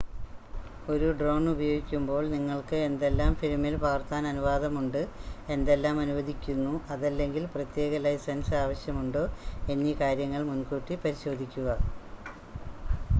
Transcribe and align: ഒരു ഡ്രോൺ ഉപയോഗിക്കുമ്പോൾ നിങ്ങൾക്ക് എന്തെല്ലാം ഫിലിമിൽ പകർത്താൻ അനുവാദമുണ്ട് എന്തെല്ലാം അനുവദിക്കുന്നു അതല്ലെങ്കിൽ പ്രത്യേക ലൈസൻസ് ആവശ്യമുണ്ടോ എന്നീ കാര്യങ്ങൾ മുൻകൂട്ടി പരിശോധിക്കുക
ഒരു 0.87 1.07
ഡ്രോൺ 1.17 1.43
ഉപയോഗിക്കുമ്പോൾ 1.49 2.23
നിങ്ങൾക്ക് 2.31 2.77
എന്തെല്ലാം 2.85 3.35
ഫിലിമിൽ 3.39 3.75
പകർത്താൻ 3.83 4.23
അനുവാദമുണ്ട് 4.27 4.99
എന്തെല്ലാം 5.49 5.99
അനുവദിക്കുന്നു 6.05 6.73
അതല്ലെങ്കിൽ 6.89 7.45
പ്രത്യേക 7.53 8.01
ലൈസൻസ് 8.07 8.55
ആവശ്യമുണ്ടോ 8.63 9.25
എന്നീ 9.69 9.93
കാര്യങ്ങൾ 10.03 10.43
മുൻകൂട്ടി 10.51 10.97
പരിശോധിക്കുക 11.03 11.69